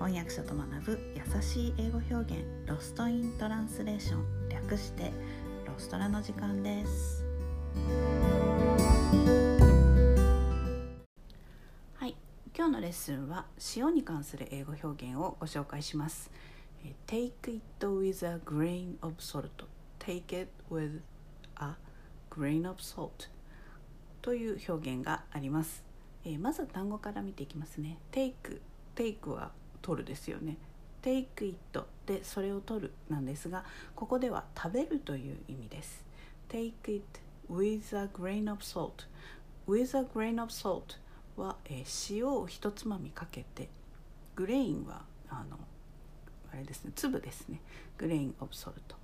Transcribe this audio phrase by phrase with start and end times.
[0.00, 5.12] 翻訳者と学ぶ優しい英語表現ロストイントランスレーション略して
[5.66, 7.22] ロストラの時間です。
[11.96, 12.16] はい。
[12.56, 13.44] 今日のレッスンは
[13.76, 16.30] 塩に関する英語表現をご紹介します。
[17.06, 19.50] Take it with a grain of salt
[19.98, 21.02] Take it with
[21.56, 21.74] a
[22.30, 23.28] grain of salt
[24.22, 25.84] という表現があります。
[26.24, 27.98] えー、まず単語から見ていきますね。
[28.10, 28.62] take
[28.96, 30.56] take は取るですよね。
[31.02, 36.04] take it でそれを取るなんですがここでは食べるという意味です。
[36.48, 37.04] take it
[37.50, 39.06] with a grain of salt
[39.66, 40.98] with a grain of salt
[41.36, 43.68] は、えー、塩を一つまみかけて
[44.36, 45.58] グレインはあの
[46.52, 47.60] あれですね粒ですね。
[47.96, 48.96] グレインオブソルト、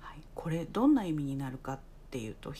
[0.00, 1.78] はい、これどんな意味になるかっ
[2.10, 2.54] ていうと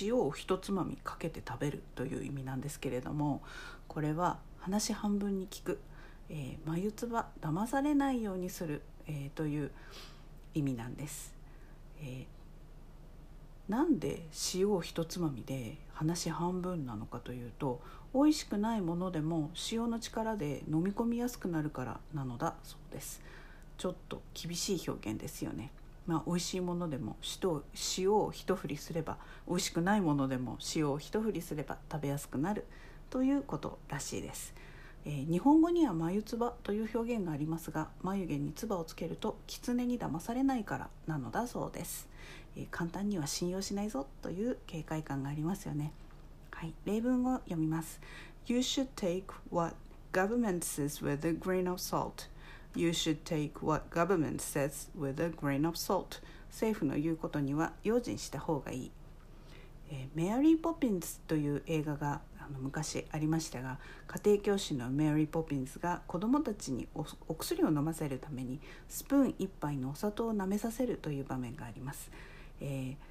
[0.00, 3.42] 塩を一つまみかけて食べるという意味なんですけれども
[3.88, 5.80] これは話半分に聞く、
[6.30, 9.70] えー、眉唾騙されないようにする、えー、という
[10.54, 11.34] 意味なんです。
[12.00, 14.22] えー、なんで
[14.54, 17.80] 塩を一つまみで話半分なのかというと
[18.14, 23.22] 美味しくないものでも塩の力で飲み込みやすくなるからなのだそうです。
[23.76, 25.72] ちょっと厳しい表現ですよね。
[26.06, 27.16] まあ、美味しいものでも
[27.96, 32.64] 塩を一振りすれば美味しくないものでも塩を一振りすれば食べやすくなる
[33.10, 34.54] ということらしいです。
[35.04, 42.08] えー、日本語には眉唾という表現がありますが眉毛に唾をつけると狐に騙されないからなのだそうです、
[42.56, 45.92] えー、簡単には信用しないぞという警戒感がありますよね
[46.50, 48.00] はい例文を読みます
[48.46, 49.74] You should take what
[50.12, 52.28] government says with a grain of salt
[52.76, 56.20] You should take what government says with a grain of salt.
[56.50, 58.90] 政府の言うことには用心した方がいい。
[59.90, 72.10] えー、メアリー・ポピンズという映画があの昔ありましたが家庭教師のメアリー・ポピンズが子どもたちにおお薬を飲ませるためにスプーン1杯のお砂糖を舐めさせるという場面があります。
[72.60, 73.10] えー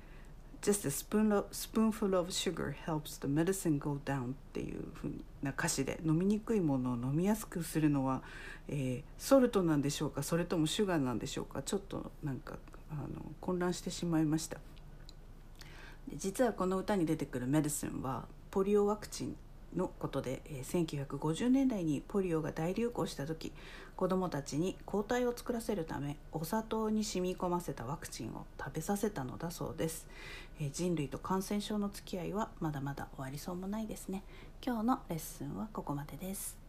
[0.61, 8.21] Just a spoon of, spoonful of sugar helps the medicine go down っていうふうな歌詞で飲みにくいものを飲みやすくするのは、
[8.67, 12.55] えー、ソルトなんでしょうかそれともシュガーなんでしょうかちょっとなんか
[12.91, 13.07] あの
[13.39, 14.57] 混乱してしまいました
[16.15, 19.35] 実はこの歌に出てくるメディシンはポリオワクチン
[19.75, 23.51] のことで、えー、1950年代にポリオが大流行した時
[23.95, 30.07] 子どもたちに抗体を作らせるためお砂糖に染み込ませたワクチンを食べさせたのだそうです、
[30.59, 34.23] えー、人類と感染症の付き合いはまだまだ終わりそうもないですね。
[34.65, 36.68] 今日のレッスンはここまでです。